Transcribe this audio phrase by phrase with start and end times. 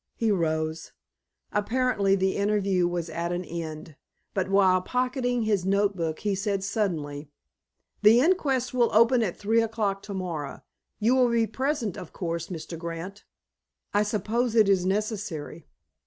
[0.15, 0.93] He rose.
[1.51, 3.97] Apparently, the interview was at an end.
[4.33, 7.29] But, while pocketing his note book, he said suddenly:—
[8.01, 10.63] "The inquest will open at three o'clock tomorrow.
[10.97, 12.79] You will be present, of course, Mr.
[12.79, 13.25] Grant?"
[13.93, 15.67] "I suppose it is necessary."